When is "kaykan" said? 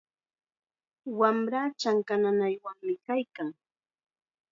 3.05-3.49